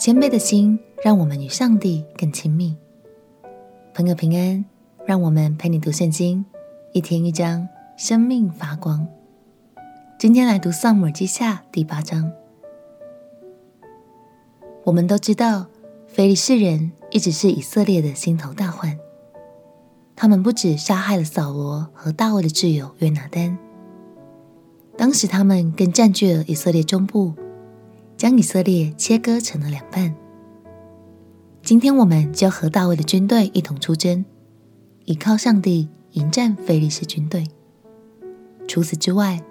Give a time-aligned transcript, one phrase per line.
[0.00, 2.74] 谦卑的心，让我们与上帝更亲密。
[3.92, 4.64] 朋友平安，
[5.04, 6.42] 让我们陪你读圣经，
[6.94, 7.68] 一天一章，
[7.98, 9.06] 生命发光。
[10.18, 12.32] 今天来读《撒母耳记下》第八章。
[14.84, 15.66] 我们都知道，
[16.06, 18.98] 非利士人一直是以色列的心头大患。
[20.16, 23.58] 他们不止杀害了扫罗和大卫的挚友约拿单，
[24.96, 27.34] 当时他们更占据了以色列中部。
[28.20, 30.14] 将以色列切割成了两半。
[31.62, 34.22] 今天我们就和大卫的军队一同出征，
[35.06, 37.46] 依靠上帝迎战非利士军队。
[38.68, 39.42] 除此之外，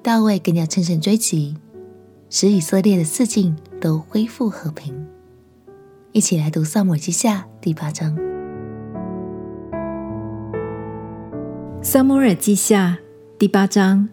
[0.00, 1.56] 大卫更要乘胜追击，
[2.30, 4.94] 使以色列的四境都恢复和平。
[6.12, 8.16] 一起来读《撒母耳记下》第八章。
[11.82, 12.98] 《撒母耳记下》
[13.40, 14.08] 第八章。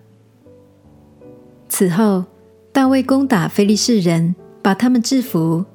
[1.70, 2.31] 此后。
[2.74, 5.66] 大卫攻打非利士人，把他们制服，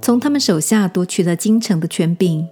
[0.00, 2.46] 从他们手下夺取了京城的权柄；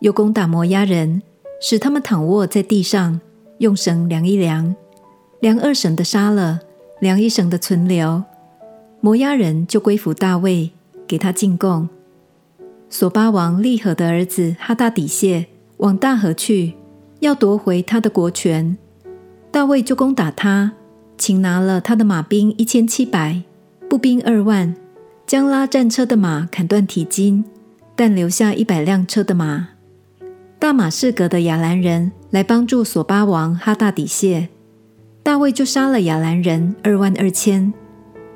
[0.00, 1.22] 又攻打摩押人，
[1.58, 3.18] 使他们躺卧在地上，
[3.56, 4.76] 用绳量一量，
[5.40, 6.60] 量二绳的杀了，
[7.00, 8.22] 量一绳的存留。
[9.00, 10.70] 摩押人就归服大卫，
[11.06, 11.88] 给他进贡。
[12.90, 15.46] 琐巴王利河的儿子哈大底谢
[15.78, 16.74] 往大河去，
[17.20, 18.76] 要夺回他的国权，
[19.50, 20.74] 大卫就攻打他。
[21.22, 23.42] 擒拿了他的马兵一千七百，
[23.88, 24.74] 步兵二万，
[25.24, 27.44] 将拉战车的马砍断蹄筋，
[27.94, 29.68] 但留下一百辆车的马。
[30.58, 34.48] 大马士革的亚兰人来帮助索巴王哈大底谢，
[35.22, 37.72] 大卫就杀了亚兰人二万二千。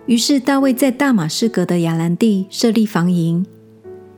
[0.06, 3.44] 于是大卫在大马士革的亚兰地设立防营，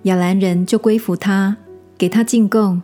[0.03, 1.57] 亚兰人就归服他，
[1.97, 2.83] 给他进贡。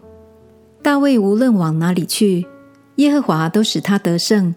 [0.82, 2.46] 大卫无论往哪里去，
[2.96, 4.54] 耶和华都使他得胜。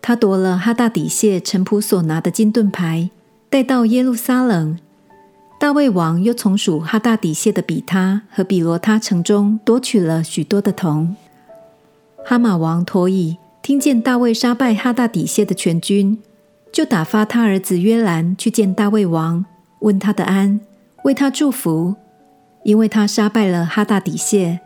[0.00, 3.10] 他夺了哈大底谢臣仆所拿的金盾牌，
[3.50, 4.78] 带到耶路撒冷。
[5.60, 11.16] 大卫王又从属哈大底谢的比他和比罗他城中夺取了许多的铜。
[12.24, 16.18] 哈马王陀以听见大卫杀败哈大底谢的全军，
[16.72, 19.44] 就打发他儿子约兰去见大卫王，
[19.80, 20.60] 问他的安，
[21.04, 21.96] 为他祝福，
[22.62, 24.60] 因为他杀败了哈大底谢。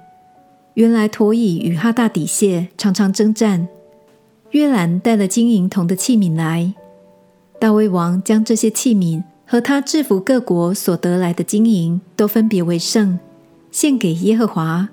[0.74, 3.66] 原来陀以与哈大底谢常常征战。
[4.52, 6.74] 约兰带了金银铜的器皿来，
[7.58, 13.18] 大卫王将这些器皿和他制服各国所得来的金银都分别为圣，
[13.70, 14.90] 献给耶和华，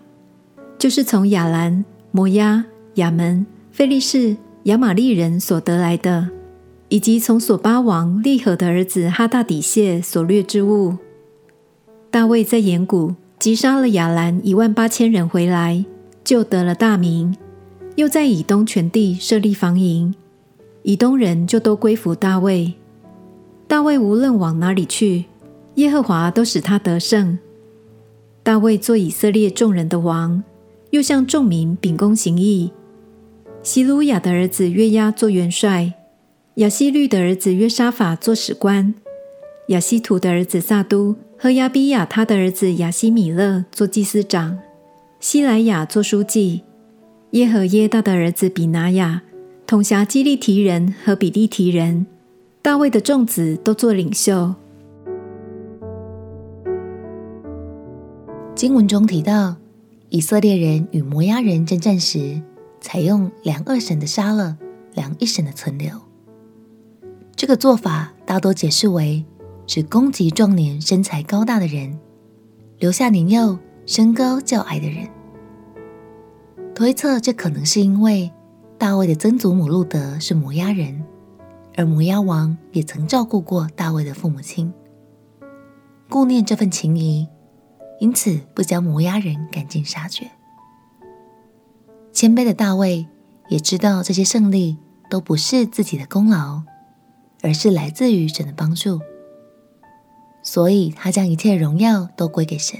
[0.77, 2.63] 就是从亚兰、摩押、
[2.95, 6.29] 亚门、非利士、亚玛力人所得来的，
[6.87, 10.95] 以及从索巴王利河的儿子哈大底谢所掠之物。
[12.09, 15.83] 大卫在盐谷击杀了亚兰一万八千人回来，
[16.23, 17.35] 就得了大名。
[17.99, 20.15] 又在以东全地设立防营，
[20.83, 22.73] 以东人就都归服大卫。
[23.67, 25.25] 大卫无论往哪里去，
[25.75, 27.37] 耶和华都使他得胜。
[28.41, 30.41] 大卫做以色列众人的王，
[30.91, 32.71] 又向众民秉公行义。
[33.63, 35.95] 西鲁雅的儿子约押做元帅，
[36.55, 38.95] 亚希律的儿子约沙法做史官，
[39.67, 44.57] 亚希图的儿子撒都和亚比亚他的儿子亚希米勒做祭司长，
[45.19, 46.61] 西莱雅做书记。
[47.31, 49.21] 耶和耶大的儿子比拿雅
[49.67, 52.07] 统辖基利提人和比利提人，
[52.59, 54.55] 大卫的众子都做领袖。
[58.55, 59.57] 经文中提到，
[60.09, 62.41] 以色列人与摩押人征战时，
[62.81, 64.57] 采用两二绳的杀了，
[64.95, 65.91] 两一绳的存留。
[67.35, 69.23] 这个做法大多解释为
[69.67, 71.99] 只攻击壮年、身材高大的人，
[72.79, 75.07] 留下年幼、身高较矮的人。
[76.79, 78.31] 推测这可能是因为
[78.77, 81.03] 大卫的曾祖母路得是摩押人，
[81.75, 84.73] 而摩押王也曾照顾过大卫的父母亲，
[86.07, 87.27] 顾念这份情谊，
[87.99, 90.31] 因此不将摩押人赶尽杀绝。
[92.13, 93.05] 谦卑的大卫
[93.49, 94.77] 也知道这些胜利
[95.09, 96.61] 都不是自己的功劳，
[97.41, 99.01] 而是来自于神的帮助，
[100.41, 102.79] 所以他将一切荣耀都归给神。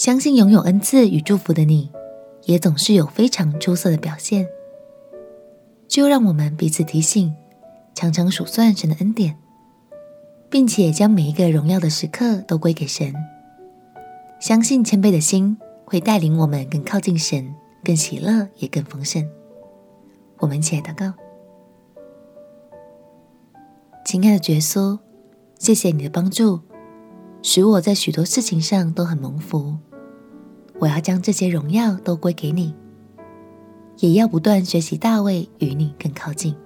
[0.00, 1.92] 相信拥有恩赐与祝福的你，
[2.44, 4.48] 也总是有非常出色的表现。
[5.86, 7.34] 就让我们彼此提醒，
[7.94, 9.36] 常常数算神的恩典，
[10.48, 13.14] 并且将每一个荣耀的时刻都归给神。
[14.40, 17.54] 相信谦卑的心会带领我们更靠近神，
[17.84, 19.28] 更喜乐，也更丰盛。
[20.38, 21.12] 我们一起来祷告：
[24.06, 24.98] 亲爱的耶稣，
[25.58, 26.60] 谢谢你的帮助，
[27.42, 29.76] 使我在许多事情上都很蒙福。
[30.80, 32.74] 我要将这些荣耀都归给你，
[33.98, 36.56] 也要不断学习大卫与你更靠近。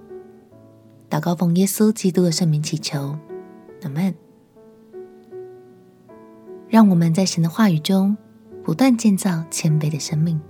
[1.10, 3.18] 祷告奉耶稣基督的圣名祈求，
[3.82, 4.14] 阿门。
[6.68, 8.16] 让我们在神的话语中
[8.62, 10.40] 不断建造谦卑的生命。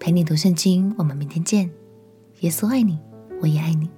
[0.00, 1.70] 陪你读圣经，我们明天见。
[2.40, 2.98] 耶稣爱你，
[3.40, 3.88] 我也爱你。